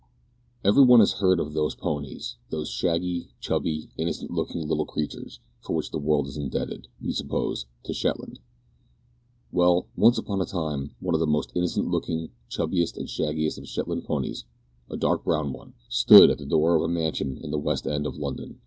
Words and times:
Every 0.63 0.81
one 0.83 0.99
has 0.99 1.11
heard 1.19 1.39
of 1.39 1.53
those 1.53 1.75
ponies 1.75 2.37
those 2.49 2.71
shaggy, 2.71 3.27
chubby, 3.39 3.91
innocent 3.97 4.31
looking 4.31 4.67
little 4.67 4.87
creatures 4.87 5.39
for 5.59 5.75
which 5.75 5.91
the 5.91 5.99
world 5.99 6.25
is 6.25 6.37
indebted, 6.37 6.87
we 6.99 7.11
suppose, 7.11 7.67
to 7.83 7.93
Shetland. 7.93 8.39
Well, 9.51 9.85
once 9.95 10.17
on 10.17 10.41
a 10.41 10.45
time, 10.47 10.95
one 11.01 11.13
of 11.13 11.19
the 11.19 11.27
most 11.27 11.51
innocent 11.53 11.87
looking, 11.91 12.31
chubbiest, 12.49 12.97
and 12.97 13.07
shaggiest 13.07 13.59
of 13.59 13.67
Shetland 13.69 14.03
ponies 14.03 14.45
a 14.89 14.97
dark 14.97 15.23
brown 15.23 15.53
one 15.53 15.75
stood 15.87 16.31
at 16.31 16.39
the 16.39 16.47
door 16.47 16.75
of 16.75 16.81
a 16.81 16.87
mansion 16.87 17.37
in 17.37 17.51
the 17.51 17.59
west 17.59 17.85
end 17.85 18.07
of 18.07 18.17
London. 18.17 18.57